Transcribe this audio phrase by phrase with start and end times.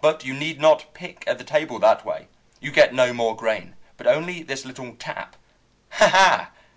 [0.00, 2.28] But you need not pick at the table that way.
[2.60, 5.34] You get no more grain, but only this little tap.
[5.90, 6.50] Ha, ha!